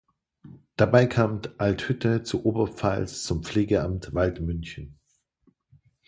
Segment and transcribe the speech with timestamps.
[0.77, 4.97] Dabei kam Althütte zur Oberpfalz zum Pflegamt Waldmünchen.